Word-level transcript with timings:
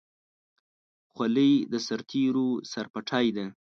خولۍ 1.13 1.53
د 1.71 1.73
سرتېرو 1.87 2.47
سرپټۍ 2.71 3.27
ده. 3.37 3.45